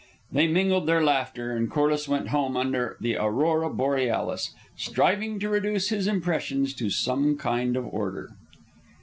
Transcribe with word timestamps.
They 0.31 0.47
mingled 0.47 0.87
their 0.87 1.03
laughter, 1.03 1.55
and 1.55 1.69
Corliss 1.69 2.07
went 2.07 2.29
home 2.29 2.57
under 2.57 2.97
the 3.01 3.17
aurora 3.17 3.69
borealis, 3.71 4.51
striving 4.75 5.39
to 5.39 5.47
reduce 5.49 5.89
his 5.89 6.07
impressions 6.07 6.73
to 6.73 6.89
some 6.89 7.37
kind 7.37 7.77
of 7.77 7.85
order. 7.85 8.29